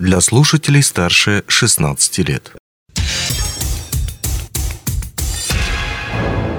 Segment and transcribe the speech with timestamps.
[0.00, 2.52] для слушателей старше 16 лет.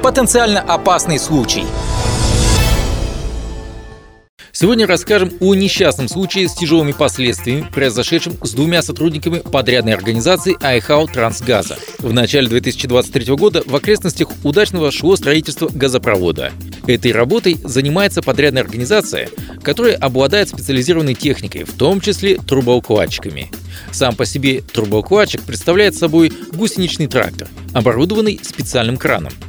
[0.04, 1.66] Потенциально опасный случай–
[4.54, 11.08] Сегодня расскажем о несчастном случае с тяжелыми последствиями, произошедшем с двумя сотрудниками подрядной организации Айхау
[11.08, 11.78] Трансгаза.
[12.00, 16.52] В начале 2023 года в окрестностях удачного шло строительство газопровода.
[16.86, 19.30] Этой работой занимается подрядная организация,
[19.64, 23.52] которая обладает специализированной техникой, в том числе трубоукладчиками.
[23.92, 29.32] Сам по себе трубоукладчик представляет собой гусеничный трактор, оборудованный специальным краном–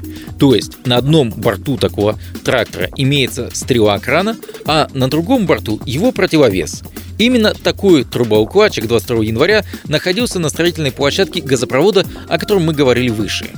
[0.42, 6.10] то есть на одном борту такого трактора имеется стрела крана, а на другом борту его
[6.10, 6.82] противовес.
[7.16, 13.50] Именно такой трубоукладчик 22 января находился на строительной площадке газопровода, о котором мы говорили выше.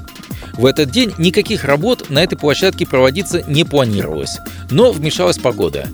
[0.59, 4.37] В этот день никаких работ на этой площадке проводиться не планировалось,
[4.71, 5.89] но вмешалась погода.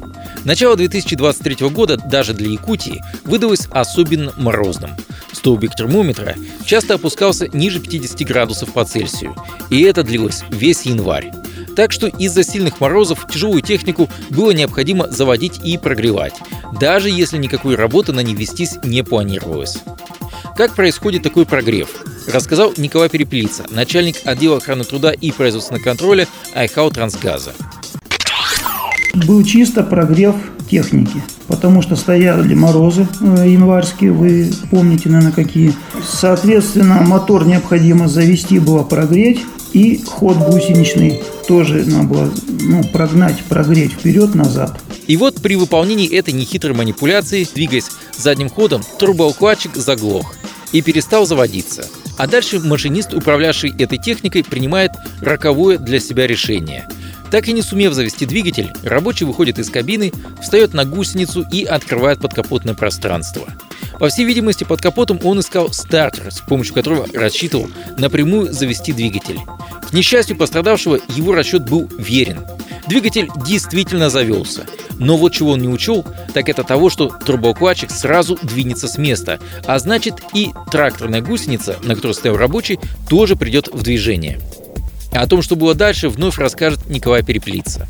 [0.45, 4.91] Начало 2023 года даже для Якутии выдалось особенно морозным.
[5.41, 6.37] Столбик термометра
[6.67, 9.35] часто опускался ниже 50 градусов по Цельсию,
[9.71, 11.33] и это длилось весь январь.
[11.75, 16.35] Так что из-за сильных морозов тяжелую технику было необходимо заводить и прогревать,
[16.79, 19.79] даже если никакой работы на ней вестись не планировалось.
[20.59, 21.89] Как происходит такой прогрев?
[22.31, 27.55] Рассказал Николай Перепелица, начальник отдела охраны труда и производственного контроля Айхау Трансгаза.
[29.15, 30.37] Был чисто прогрев
[30.71, 35.75] техники, потому что стояли морозы э, январские, вы помните, наверное, какие.
[36.07, 39.41] Соответственно, мотор необходимо завести было прогреть,
[39.73, 44.81] и ход гусеничный тоже надо было ну, прогнать, прогреть вперед-назад.
[45.07, 50.35] И вот при выполнении этой нехитрой манипуляции, двигаясь задним ходом, турбоукладчик заглох
[50.73, 51.87] и перестал заводиться.
[52.17, 56.87] А дальше машинист, управлявший этой техникой, принимает роковое для себя решение–
[57.31, 62.21] так и не сумев завести двигатель, рабочий выходит из кабины, встает на гусеницу и открывает
[62.21, 63.49] подкапотное пространство.
[63.99, 69.39] По всей видимости, под капотом он искал стартер, с помощью которого рассчитывал напрямую завести двигатель.
[69.89, 72.47] К несчастью пострадавшего, его расчет был верен.
[72.89, 74.65] Двигатель действительно завелся.
[74.99, 76.05] Но вот чего он не учел,
[76.35, 81.95] так это того, что турбоукладчик сразу двинется с места, а значит и тракторная гусеница, на
[81.95, 84.41] которой стоял рабочий, тоже придет в движение.
[85.13, 87.87] О том, что было дальше, вновь расскажет Николай Переплица.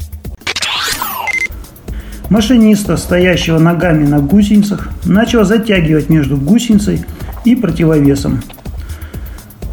[2.30, 7.04] Машиниста, стоящего ногами на гусеницах, начал затягивать между гусеницей
[7.44, 8.42] и противовесом.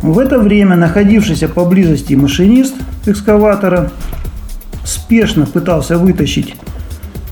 [0.02, 2.76] В это время находившийся поблизости машинист
[3.06, 3.92] экскаватора
[4.86, 6.56] спешно пытался вытащить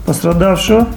[0.06, 0.88] пострадавшего,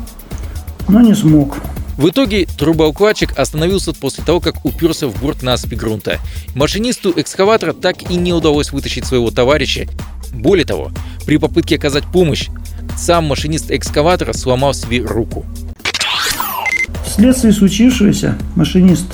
[0.89, 1.57] но не смог.
[1.99, 6.21] В итоге трубоукладчик остановился после того, как уперся в борт насыпи грунта.
[6.55, 9.89] Машинисту экскаватора так и не удалось вытащить своего товарища.
[10.33, 10.93] Более того,
[11.27, 12.51] при попытке оказать помощь,
[12.97, 15.45] сам машинист экскаватора сломал себе руку.
[17.05, 19.07] Вследствие случившегося машинист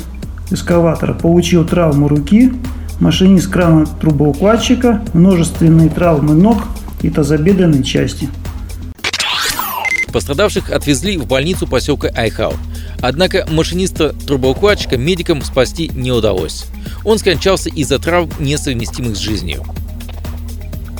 [0.50, 2.52] экскаватора получил травму руки,
[3.00, 6.62] машинист крана трубоукладчика, множественные травмы ног
[7.00, 8.28] и тазобедренной части.
[10.12, 12.52] Пострадавших отвезли в больницу поселка Айхау.
[13.06, 16.64] Однако машиниста трубоукладчика медикам спасти не удалось.
[17.04, 19.62] Он скончался из-за травм, несовместимых с жизнью.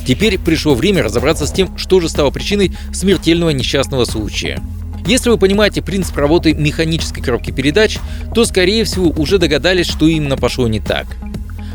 [0.07, 4.61] Теперь пришло время разобраться с тем, что же стало причиной смертельного несчастного случая.
[5.07, 7.97] Если вы понимаете принцип работы механической коробки передач,
[8.35, 11.07] то, скорее всего, уже догадались, что именно пошло не так.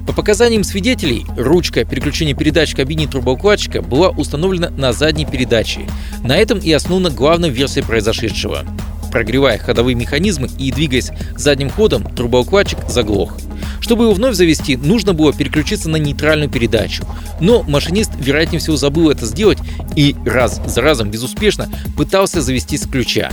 [0.06, 5.90] По показаниям свидетелей, ручка переключения передач в кабине трубоукладчика была установлена на задней передаче.
[6.24, 8.64] На этом и основана главная версия произошедшего.
[9.12, 13.38] Прогревая ходовые механизмы и двигаясь задним ходом, трубоукладчик заглох.
[13.82, 17.06] Чтобы его вновь завести, нужно было переключиться на нейтральную передачу.
[17.40, 19.58] Но машинист, вероятнее всего, забыл это сделать
[19.96, 23.32] и раз за разом безуспешно пытался завести с ключа.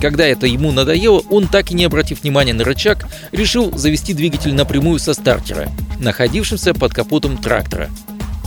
[0.00, 4.54] Когда это ему надоело, он, так и не обратив внимания на рычаг, решил завести двигатель
[4.54, 5.68] напрямую со стартера,
[5.98, 7.90] находившимся под капотом трактора.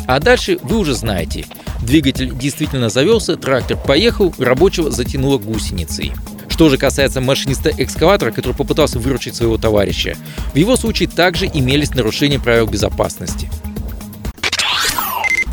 [0.08, 1.46] А дальше вы уже знаете.
[1.82, 6.14] Двигатель действительно завелся, трактор поехал, рабочего затянуло гусеницей.
[6.52, 10.16] Что же касается машиниста экскаватора, который попытался выручить своего товарища,
[10.54, 13.50] в его случае также имелись нарушения правил безопасности.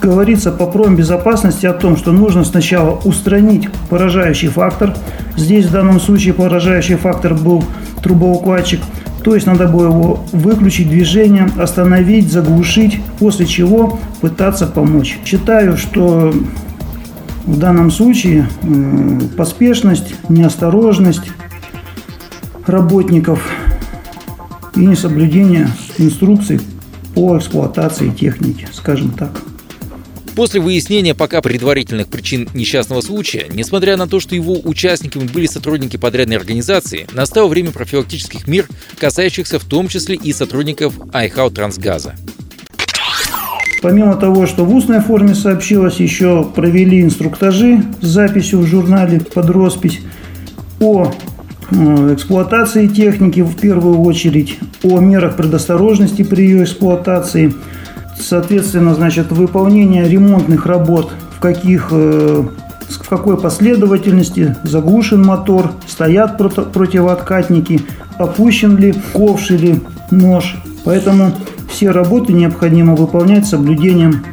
[0.03, 4.97] Говорится по промбезопасности о том, что нужно сначала устранить поражающий фактор.
[5.37, 7.65] Здесь в данном случае поражающий фактор был
[8.03, 8.81] трубоукладчик.
[9.25, 15.17] То есть надо было его выключить движение, остановить, заглушить, после чего пытаться помочь.
[15.25, 16.35] Считаю, что
[17.49, 18.47] в данном случае
[19.37, 21.31] поспешность, неосторожность
[22.67, 23.43] работников
[24.77, 26.61] и несоблюдение инструкций
[27.15, 29.31] по эксплуатации техники, скажем так.
[30.37, 35.97] После выяснения пока предварительных причин несчастного случая, несмотря на то, что его участниками были сотрудники
[35.97, 38.69] подрядной организации, настало время профилактических мер,
[38.99, 42.15] касающихся в том числе и сотрудников Айхау Трансгаза.
[43.81, 49.51] Помимо того, что в устной форме сообщилось, еще провели инструктажи с записью в журнале под
[49.51, 50.01] роспись
[50.81, 51.13] о
[51.71, 57.55] э, эксплуатации техники в первую очередь, о мерах предосторожности при ее эксплуатации,
[58.21, 62.45] соответственно, значит, выполнение ремонтных работ, в каких э,
[62.89, 67.83] в какой последовательности заглушен мотор, стоят противооткатники,
[68.17, 70.57] опущен ли ковш или нож.
[70.85, 71.33] Поэтому
[71.79, 74.27] все работы необходимо выполнять с соблюдением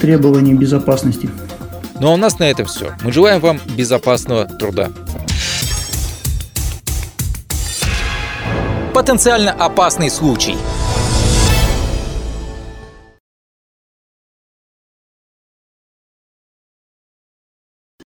[0.00, 1.28] требований безопасности.
[2.00, 2.94] Ну а у нас на этом все.
[3.02, 4.88] Мы желаем вам безопасного труда.
[8.94, 10.56] Потенциально опасный случай–